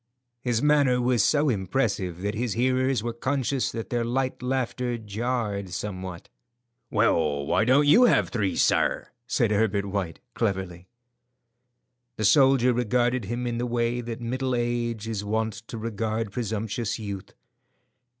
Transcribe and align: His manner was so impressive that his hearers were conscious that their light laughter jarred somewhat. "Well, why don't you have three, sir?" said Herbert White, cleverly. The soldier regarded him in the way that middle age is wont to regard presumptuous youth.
His 0.41 0.63
manner 0.63 0.99
was 0.99 1.23
so 1.23 1.47
impressive 1.47 2.21
that 2.23 2.33
his 2.33 2.53
hearers 2.53 3.03
were 3.03 3.13
conscious 3.13 3.71
that 3.71 3.91
their 3.91 4.03
light 4.03 4.41
laughter 4.41 4.97
jarred 4.97 5.69
somewhat. 5.69 6.27
"Well, 6.89 7.45
why 7.45 7.65
don't 7.65 7.85
you 7.87 8.05
have 8.05 8.29
three, 8.29 8.55
sir?" 8.55 9.09
said 9.27 9.51
Herbert 9.51 9.85
White, 9.85 10.19
cleverly. 10.33 10.87
The 12.15 12.25
soldier 12.25 12.73
regarded 12.73 13.25
him 13.25 13.45
in 13.45 13.59
the 13.59 13.67
way 13.67 14.01
that 14.01 14.19
middle 14.21 14.55
age 14.55 15.07
is 15.07 15.23
wont 15.23 15.53
to 15.67 15.77
regard 15.77 16.31
presumptuous 16.31 16.97
youth. 16.97 17.35